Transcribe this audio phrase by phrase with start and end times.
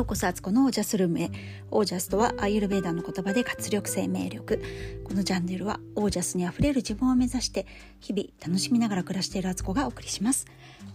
[0.00, 1.30] ようこそアツコのオージャスルームへ。
[1.70, 4.62] オージャスとはアイユルベーダの言葉で活力生命力。
[5.04, 7.66] このチャンネルはオージャスにあふれる自分を目指して
[8.00, 10.46] 日々楽しみながら暮らしているアツコがお送りします。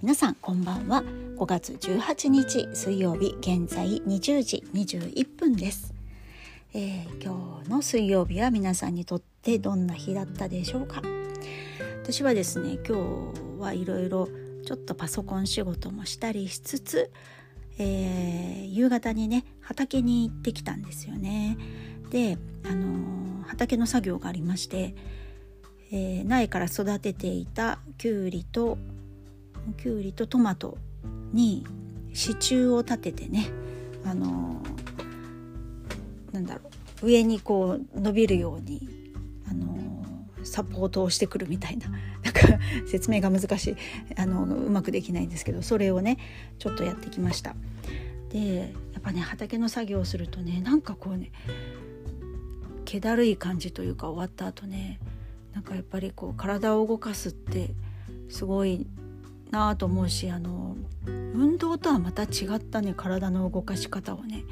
[0.01, 1.03] 皆さんこんばんは。
[1.37, 5.93] 5月18日水曜日現在20時21分です、
[6.73, 11.03] えー、今日の水曜日は皆さんにとってどんな日だったでしょうか。
[12.01, 12.97] 私はですね今
[13.57, 14.27] 日はいろいろ
[14.65, 17.11] ちょっとパソコン仕事もしたりしつつ
[17.77, 21.57] えー、夕方にね畑に行ってきたんですよね。
[22.09, 24.95] で、あのー、畑の作業がありまして、
[25.91, 28.77] えー、苗から育てていたきゅうりと
[29.77, 30.77] きゅうりとトマト
[31.33, 31.65] に
[32.13, 33.49] 支柱を立ててね、
[34.05, 34.61] あの
[36.31, 36.61] なんだろ
[37.01, 38.87] う上にこう伸びるように、
[39.49, 39.75] あの
[40.43, 41.87] サポートをしてくるみたいな
[42.23, 42.41] なんか
[42.87, 43.75] 説明が難しい
[44.15, 46.17] あのうまくできないんですけどそれをね
[46.59, 47.55] ちょっとやってきました。
[48.35, 51.31] でやっぱね畑の作業をするとねなんかこうね
[52.83, 54.99] 気だるい感じというか終わった後ね
[55.53, 57.69] なんかやっぱりこう体を動かすって
[58.27, 58.87] すごい
[59.51, 64.43] なあと思うしあの運動とはまた違ったね体の動かし方をね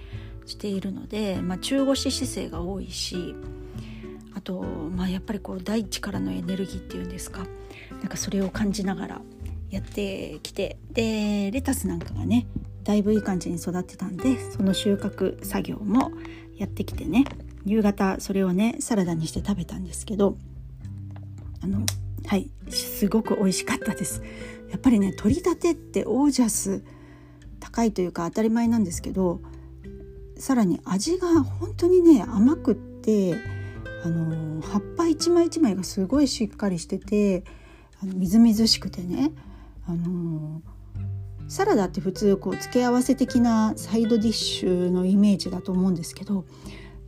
[0.45, 3.35] しているので、まあ、中腰姿勢が多いし
[4.33, 7.45] あと、まあ、やっぱりこう大地からのエネルギーっていうんですか
[7.99, 9.21] なんかそれを感じながら
[9.69, 12.47] やってきてでレタスなんかがね
[12.83, 16.11] だいぶいい感じに育ってたんでその収穫作業も
[16.55, 17.25] やってきてね
[17.65, 20.37] 夕方それをねサラダにして食べたんですけど
[21.61, 21.85] あの
[22.25, 24.21] はいすごく美味しかったです。
[24.69, 26.83] やっぱりね取り立てってオージャス
[27.59, 29.39] 高いというか当たり前なんですけど
[30.35, 33.35] さらに味が本当にね甘くって
[34.03, 37.43] あの葉っぱ一枚一枚がすごいしっかりしてて
[38.01, 39.31] あのみずみずしくてね
[39.87, 40.61] あの
[41.47, 46.45] サラダって普通こう付け合わせ的なサイドディッシュのイメージだと思うんですけど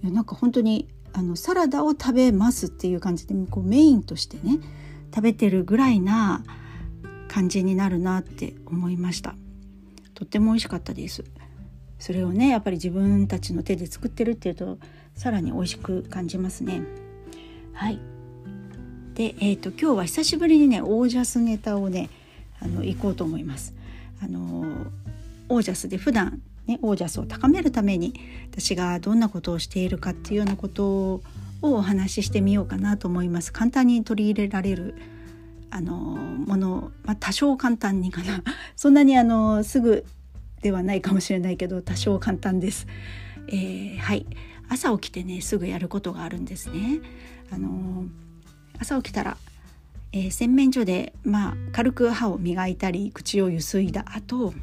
[0.03, 4.59] なんか本当にあのサラダを食べますっていう感じでこうメインとしてね
[5.13, 6.43] 食べてるぐらいな
[7.29, 9.35] 感じになるなって思いました。
[10.13, 11.23] とっても美味しかったです。
[11.99, 14.77] それをねやっぱり自分たちの手で作ってるっていうと
[15.13, 16.81] さらに美味しく感じますね。
[17.73, 17.99] はい。
[19.13, 22.09] でえっ、ー、と今日は久しぶりにねオージャスネタをね
[22.59, 23.73] あの行こうと思います。
[24.21, 24.87] あの
[25.49, 28.13] オージャスで普段ねオージャスを高めるために
[28.51, 31.21] 私がどんなことをしているかっていうようなことを
[31.61, 34.95] お話ししてみようかなと思います簡単に取り入れられる
[35.71, 38.43] あのもの、まあ、多少簡単にかな
[38.75, 40.05] そんなにあのすぐ
[40.61, 42.87] ではないかもしれないけど多少簡単です。
[43.49, 44.25] えー、はい
[44.67, 47.01] 朝起きてねすぐやることがあるんですね。
[47.51, 48.05] あの
[48.79, 49.37] 朝起きたら
[50.15, 54.53] えー、洗面所で、まあ、軽く歯を磨いたり口をゆすいだ後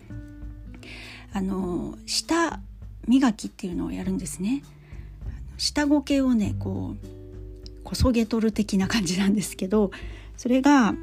[1.35, 2.59] あの舌
[3.07, 4.63] 磨きっていうのをやるんですね。
[5.59, 7.07] 下ごけをねこう
[7.85, 9.91] こそげ取る的な感じなんですけど
[10.37, 10.95] それがあ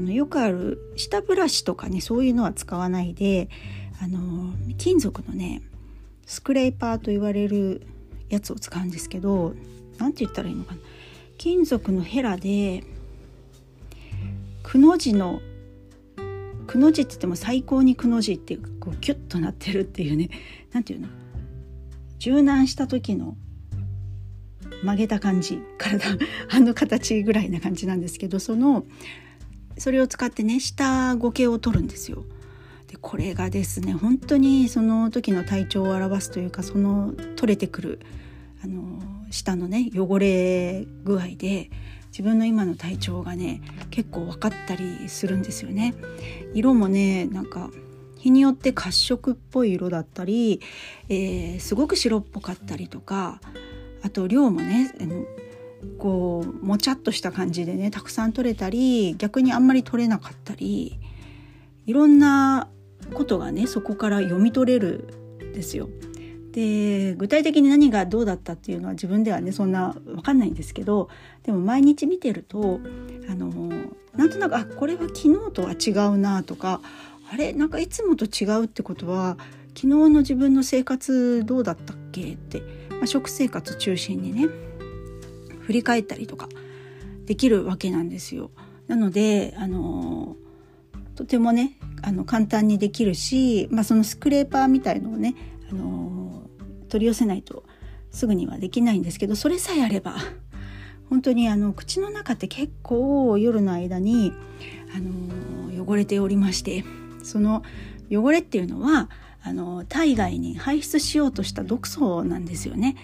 [0.00, 3.48] のよくある下ブラシとかねそういうのは使わないで
[4.02, 5.62] あの金属のね
[6.26, 7.86] スクレーパーと言われる
[8.28, 9.54] やつを使うんですけど
[9.98, 10.80] 何て言ったらいいのかな
[11.38, 12.84] 金属のヘラで
[14.62, 15.40] くの字の
[16.66, 20.30] くの字って言っても最高にくの字ってこうキュッとなってるっていうね
[20.72, 21.12] 何て言うの？
[22.18, 23.36] 柔軟した時の
[24.82, 26.18] 曲げた感じ体
[26.50, 28.86] あの形ぐらいな感じなんですけどその
[29.76, 32.24] それを使ってね下ごけを取るんですよ。
[32.88, 38.00] でこれがですね本当にその時の体調を表すというかその取れてくる
[38.62, 39.00] あの
[39.30, 41.70] 下のね汚れ具合で
[42.12, 45.94] 自分の今の体調がね結構分かったりするんですよね。
[46.52, 47.70] 色もねなんか
[48.18, 50.60] 日によって褐色っぽい色だったり、
[51.08, 53.40] えー、すごく白っぽかったりとか
[54.02, 55.24] あと量もねあの
[55.98, 61.00] こうもちゃっとした感じでねたくさん取れたり逆にあんまり取れなかったり
[61.86, 62.68] いろんな
[63.14, 65.08] ことがねそこから読み取れる
[65.42, 65.88] んですよ。
[66.52, 71.08] で具体的に何がどうだったっていうのは自分ではねそんな分かんないんですけど
[71.44, 72.78] でも毎日見てると
[73.28, 73.72] あの
[74.14, 76.80] なんとなくあこれは昨日とは違うなとか
[77.32, 77.54] あれ？
[77.54, 79.38] なんかいつもと違うってことは
[79.68, 82.60] 昨日の自分の生活どうだったっけって、
[82.90, 84.48] まあ、食生活中心にね
[85.60, 86.48] 振り返ったりとか
[87.24, 88.50] できるわけなんですよ。
[88.88, 90.36] なのであの
[91.14, 95.34] とてもねあの簡単にできるし、まあ、そのスクレーパーみたいのをね
[95.70, 96.11] あの
[96.92, 97.64] 取り寄せないと
[98.10, 100.16] すぐにはできないんですけどそれさえあれば
[101.08, 104.34] 本当にあの口の中って結構夜の間に
[104.94, 106.84] あの汚れておりまして
[107.22, 107.62] その
[108.10, 109.08] 汚れっていうのは
[109.42, 112.96] あの体外に排出しようとした毒素なんですよね。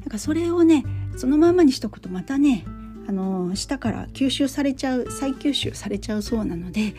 [0.00, 0.84] だからそれをね
[1.16, 2.64] そのままにしとくとまたね
[3.06, 6.94] あの下から吸収されちゃう再吸収されちゃうそうなので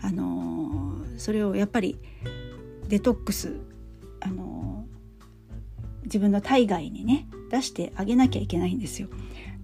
[0.00, 1.98] あのそれをやっぱり
[2.88, 3.56] デトックス
[4.20, 4.61] あの
[6.12, 9.08] 自分の体外にね出してあげなきゃいけないんですよ。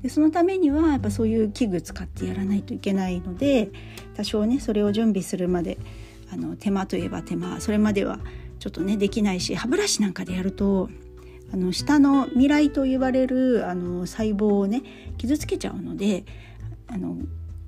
[0.03, 3.71] でそのためにはやっぱそういう器具使ってやらないといけないので
[4.17, 5.77] 多少ねそれを準備するまで
[6.33, 8.21] あの手間といえば手間それまでは
[8.61, 10.89] ちょっとねできないし歯ブラシなんかでやると
[11.53, 14.83] あの下の未来と言われるあの細胞をね
[15.19, 16.25] 傷つけちゃうので
[16.87, 17.17] あの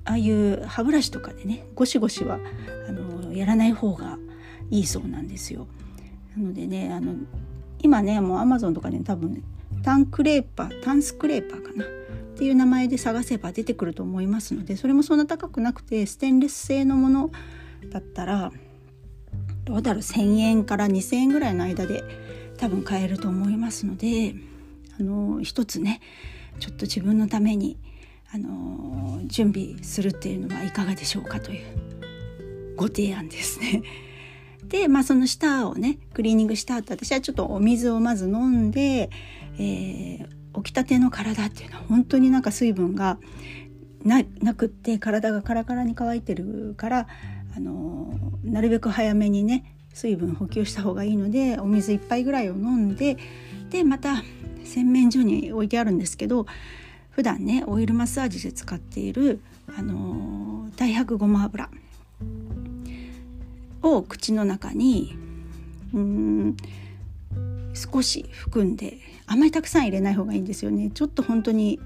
[0.05, 2.39] ああいう歯ブラシとかでねゴシゴシは
[2.87, 4.17] あのやらない方が
[4.69, 5.67] いいそうなんですよ。
[6.35, 7.13] なのでねあの
[7.81, 9.41] 今ねもうアマゾンとかで、ね、多分ね
[9.83, 11.87] タンクレーパータンスクレーパーかなっ
[12.37, 17.31] ていう名前で探せば出てくると思いますのでそれもそんな高くなくてステンレス製のもの
[17.91, 18.51] だったら
[19.65, 22.03] どうだろう1,000円から2,000円ぐらいの間で
[22.57, 24.35] 多分買えると思いますので
[24.99, 25.99] あの一つね
[26.59, 27.77] ちょっと自分のために
[28.33, 33.83] あの準備するっていうのはいかがでしょうかというご提案ですね。
[34.71, 39.09] で、まあ、その舌をねクリーニングした後私はちょっとお水をまず飲んで、
[39.59, 40.27] えー、
[40.63, 43.19] 起きたての体っていうのは本当になんか水分が
[44.05, 44.23] な
[44.55, 47.07] くって体がカラカラに乾いてるから
[47.55, 48.13] あの
[48.45, 53.17] なるべく早めにね水分補給した方がいいのでお水1杯ぐらいを飲んで
[53.69, 54.23] でまた
[54.63, 56.45] 洗面所に置いてあるんですけど
[57.09, 59.41] 普段ねオイルマッサージで使っている
[59.77, 61.69] あの大白ごま油。
[63.81, 65.15] を口の中に
[65.93, 66.57] うん
[67.73, 71.79] 少し含んであんまりたくさん入れない方がいいんですよねちょっと本当に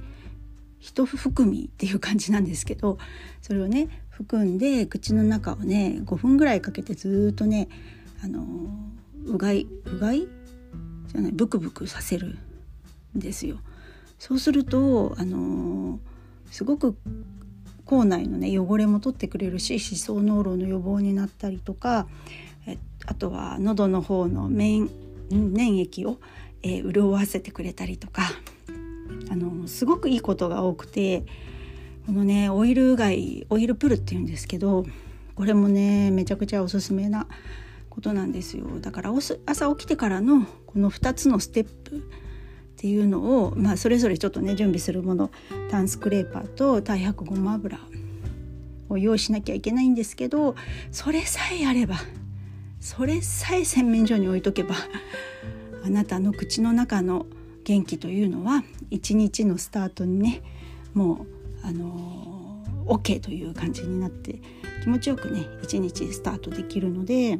[0.79, 2.97] 一含みっていう感じなんですけど
[3.41, 7.67] それをね含んで口の中をね5分ぐらいかけてずっとね
[8.23, 8.45] あの
[9.25, 10.27] うがいうがい？
[11.07, 12.37] じゃないブクブクさせる
[13.17, 13.57] んですよ。
[14.19, 15.99] そうするとあの
[16.51, 16.95] すごく
[17.85, 22.07] 口内のね汚れも取ってくれるし歯槽膿漏の予防になったりとか
[22.67, 24.89] えあとは喉の方の免
[25.29, 26.19] 粘液を、
[26.63, 28.23] えー、潤わせてくれたりとか
[29.31, 31.23] あのすごくいいことが多くて
[32.05, 34.85] このねオイルうがいオイルプルっていうんですけど
[35.35, 37.27] これもねめちゃくちゃおすすめな
[37.89, 38.65] ことなんですよ。
[38.81, 39.13] だから
[39.45, 42.09] 朝起きてからのこの2つのステップ
[42.85, 45.31] っていうのを、まあ、それぞれちょっとね準備するもの
[45.71, 47.79] タンスクレーパーと太白ごま油
[48.89, 50.55] を用意しなきゃいけないんですけど
[50.91, 51.95] それさえあれば
[52.79, 54.75] それさえ洗面所に置いとけば
[55.83, 57.25] あなたの口の中の
[57.63, 60.43] 元気というのは一日のスタートにね
[60.93, 61.25] も
[61.63, 64.39] うあの OK という感じになって
[64.83, 67.39] 気持ちよくね一日スタートできるので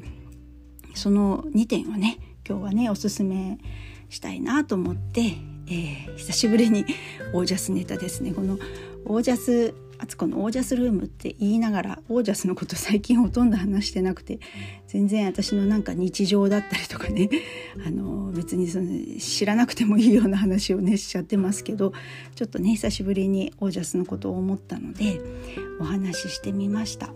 [0.95, 2.17] その2点をね
[2.49, 3.59] 今日はねおすすめ
[4.09, 5.21] したいなと思って、
[5.67, 6.85] えー、久しぶりに
[7.33, 8.57] オージャスネタですねこの
[9.05, 14.39] オージャスあつこのオージャスルームって言いながらオージャスのこと最近ほとんど話してなくて
[14.87, 17.29] 全然私のなんか日常だったりとかね
[17.85, 21.93] あの別にその知らなくてもいいような話をねしちゃってますけど
[22.35, 25.21] ちょっとね久しぶりにオージャスのことを思ったので
[25.79, 27.13] お話ししてみました。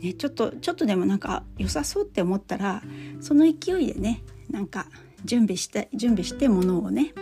[0.00, 2.82] ね、ちょっとちょっとでもなんか良さそうって思ったら
[3.20, 4.86] その勢いでねなんか
[5.24, 7.12] 準備して準備してものをね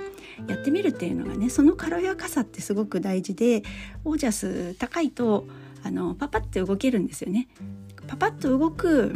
[0.49, 3.63] やってみるっていうのがねその軽やかさってすごく大事で
[4.05, 5.47] オージャス高いと
[5.83, 7.49] あのパパって動けるんですよね。
[8.07, 9.13] パパッと動く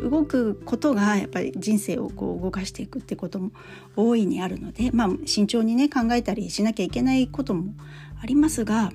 [0.00, 3.50] 動くことがやっぱり人生をこう動かしていくってことも
[3.96, 7.74] 大いにあるのでまあ慎重にね考えたりしなきゃいけないことも
[8.22, 8.92] ありますが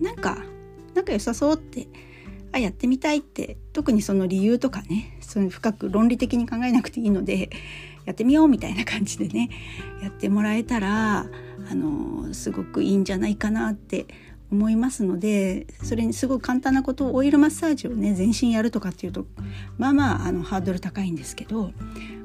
[0.00, 0.38] なんか
[0.94, 1.86] なんか良さそうって
[2.52, 7.50] あやってみたいって特にその理由とかねその深く論理的に考えなくていいので
[8.04, 9.50] やってみようみたいな感じでね
[10.02, 11.26] やってもらえたら
[11.70, 14.06] あのすごくいいんじゃないかなって
[14.50, 19.26] 思いますのでそれにすごい簡単なことをオイルマッサージをね全身やるとかっていうと
[19.76, 21.72] まあまああのハードル高いんですけど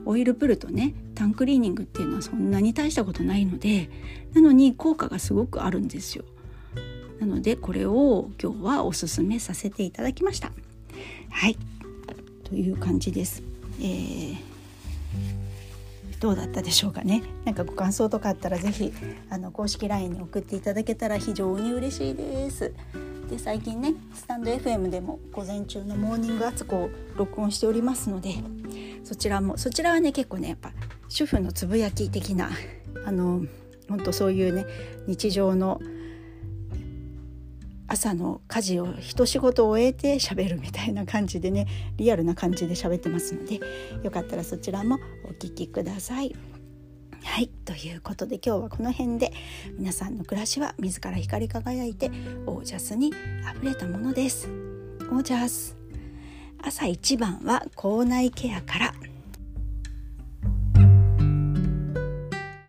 [0.06, 3.89] オイルプルとねタンクリーニングっていうのはそんなに大したことないので
[4.34, 6.24] なのに効果がすごくあるんですよ。
[7.24, 10.51] なのでこれを今日はおすすめさせていただきました。
[11.30, 11.58] はい
[12.44, 13.42] という感じです。
[13.80, 14.36] えー、
[16.20, 17.24] どうだったでしょうかね。
[17.46, 18.92] なんかご感想とかあったら是非
[19.30, 22.74] あの公式 LINE に送っていただけたら非常に嬉しいです。
[23.30, 28.36] で最近ねスタンド FM でも午前中のモーニングアツコを録音しておりますので
[29.06, 30.74] そちらもそちらはね結構ねやっぱ
[31.08, 32.50] 主婦のつぶやき的な
[33.06, 33.46] あの
[33.88, 34.65] 本当そういうね
[35.08, 35.80] 日常の
[37.94, 43.60] 朝の家事を一仕事を終えて喋るみたいな感じでねリアルな感じで喋ってますので
[44.04, 46.36] よかったらそちらもお聞きください。
[47.24, 49.32] はいということで今日はこの辺で
[49.78, 52.12] 皆さんの暮らしは自ら光り輝いて
[52.46, 53.14] オージャスに
[53.48, 54.50] あふれたものです。
[55.12, 55.78] オージャス
[56.62, 58.94] 朝一番は口内ケアから